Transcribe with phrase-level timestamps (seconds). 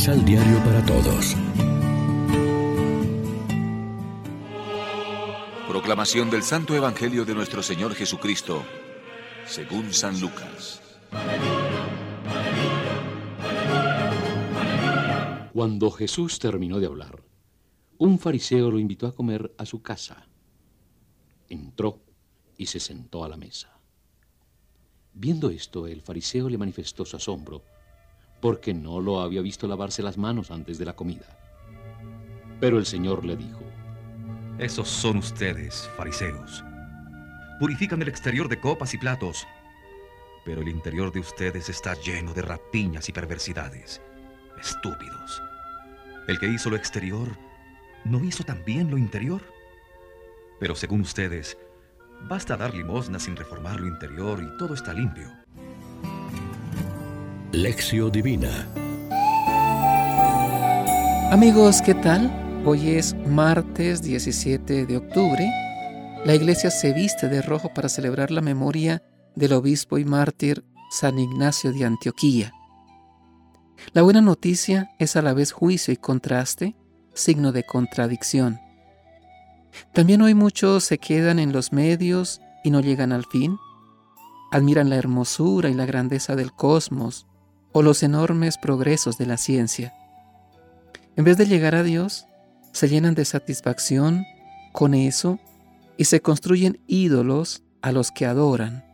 [0.00, 1.36] Misal Diario para Todos.
[5.68, 8.64] Proclamación del Santo Evangelio de nuestro Señor Jesucristo,
[9.44, 10.80] según San Lucas.
[15.52, 17.22] Cuando Jesús terminó de hablar,
[17.98, 20.26] un fariseo lo invitó a comer a su casa.
[21.50, 22.00] Entró
[22.56, 23.78] y se sentó a la mesa.
[25.12, 27.64] Viendo esto, el fariseo le manifestó su asombro,
[28.40, 31.26] porque no lo había visto lavarse las manos antes de la comida.
[32.60, 33.60] Pero el Señor le dijo,
[34.58, 36.64] Esos son ustedes, fariseos.
[37.58, 39.46] Purifican el exterior de copas y platos,
[40.44, 44.00] pero el interior de ustedes está lleno de rapiñas y perversidades.
[44.58, 45.42] Estúpidos.
[46.26, 47.28] El que hizo lo exterior,
[48.04, 49.42] ¿no hizo también lo interior?
[50.58, 51.58] Pero según ustedes,
[52.28, 55.30] basta dar limosna sin reformar lo interior y todo está limpio.
[57.52, 58.68] Lección Divina
[61.32, 62.30] Amigos, ¿qué tal?
[62.64, 65.50] Hoy es martes 17 de octubre.
[66.24, 69.02] La iglesia se viste de rojo para celebrar la memoria
[69.34, 72.52] del obispo y mártir San Ignacio de Antioquía.
[73.94, 76.76] La buena noticia es a la vez juicio y contraste,
[77.14, 78.60] signo de contradicción.
[79.92, 83.58] También hoy muchos se quedan en los medios y no llegan al fin.
[84.52, 87.26] Admiran la hermosura y la grandeza del cosmos
[87.72, 89.94] o los enormes progresos de la ciencia.
[91.16, 92.26] En vez de llegar a Dios,
[92.72, 94.24] se llenan de satisfacción
[94.72, 95.38] con eso
[95.96, 98.84] y se construyen ídolos a los que adoran.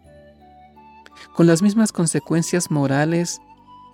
[1.34, 3.40] Con las mismas consecuencias morales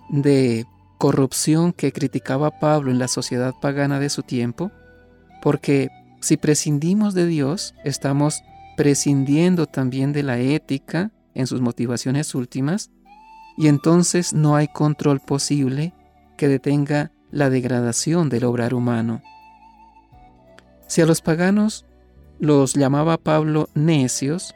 [0.09, 0.65] de
[0.97, 4.71] corrupción que criticaba Pablo en la sociedad pagana de su tiempo,
[5.41, 5.89] porque
[6.21, 8.41] si prescindimos de Dios, estamos
[8.77, 12.91] prescindiendo también de la ética en sus motivaciones últimas,
[13.57, 15.93] y entonces no hay control posible
[16.37, 19.21] que detenga la degradación del obrar humano.
[20.87, 21.85] Si a los paganos
[22.39, 24.53] los llamaba Pablo necios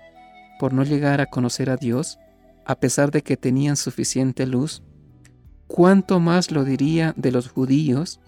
[0.60, 2.20] por no llegar a conocer a Dios,
[2.66, 4.84] a pesar de que tenían suficiente luz,
[5.68, 8.20] ¿cuánto más lo diría de los judíos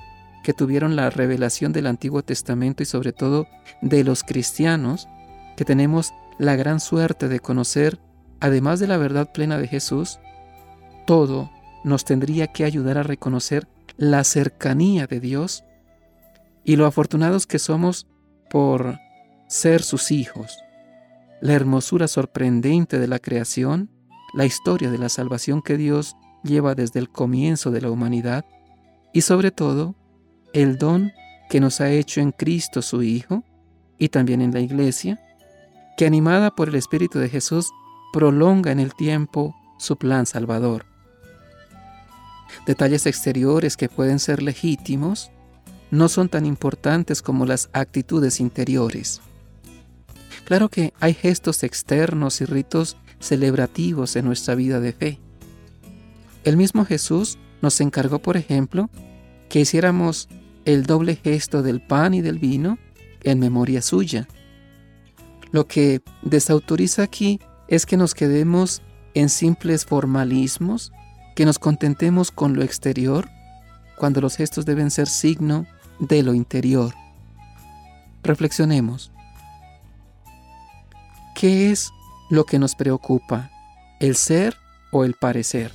[0.43, 3.47] que tuvieron la revelación del Antiguo Testamento y sobre todo
[3.81, 5.07] de los cristianos
[5.57, 7.99] que tenemos la gran suerte de conocer,
[8.39, 10.19] además de la verdad plena de Jesús,
[11.09, 11.49] todo
[11.83, 15.63] nos tendría que ayudar a reconocer la cercanía de Dios
[16.63, 18.05] y lo afortunados que somos
[18.47, 18.99] por
[19.47, 20.59] ser sus hijos,
[21.41, 23.89] la hermosura sorprendente de la creación,
[24.35, 28.45] la historia de la salvación que Dios lleva desde el comienzo de la humanidad
[29.11, 29.95] y sobre todo
[30.53, 31.11] el don
[31.49, 33.43] que nos ha hecho en Cristo su Hijo
[33.97, 35.19] y también en la Iglesia,
[35.97, 37.71] que animada por el Espíritu de Jesús
[38.13, 40.88] prolonga en el tiempo su plan salvador.
[42.65, 45.31] Detalles exteriores que pueden ser legítimos
[45.91, 49.21] no son tan importantes como las actitudes interiores.
[50.45, 55.19] Claro que hay gestos externos y ritos celebrativos en nuestra vida de fe.
[56.43, 58.89] El mismo Jesús nos encargó, por ejemplo,
[59.49, 60.29] que hiciéramos
[60.65, 62.77] el doble gesto del pan y del vino
[63.23, 64.27] en memoria suya.
[65.51, 68.81] Lo que desautoriza aquí es que nos quedemos
[69.13, 70.91] en simples formalismos,
[71.39, 73.29] que nos contentemos con lo exterior,
[73.95, 75.67] cuando los gestos deben ser signo
[75.97, 76.93] de lo interior.
[78.23, 79.13] Reflexionemos.
[81.35, 81.91] ¿Qué es
[82.29, 83.51] lo que nos preocupa?
[84.01, 84.57] ¿El ser
[84.91, 85.71] o el parecer?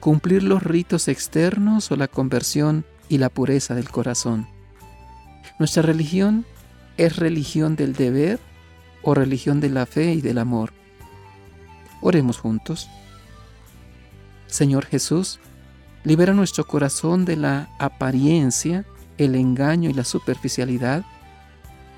[0.00, 4.48] ¿Cumplir los ritos externos o la conversión y la pureza del corazón.
[5.58, 6.46] Nuestra religión
[6.96, 8.38] es religión del deber
[9.02, 10.72] o religión de la fe y del amor.
[12.00, 12.88] Oremos juntos.
[14.50, 15.40] Señor Jesús,
[16.04, 18.84] libera nuestro corazón de la apariencia,
[19.18, 21.04] el engaño y la superficialidad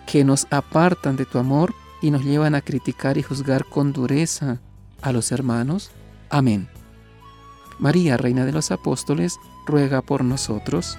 [0.07, 4.61] que nos apartan de tu amor y nos llevan a criticar y juzgar con dureza
[5.01, 5.91] a los hermanos.
[6.31, 6.69] Amén.
[7.79, 10.99] María, Reina de los Apóstoles, ruega por nosotros.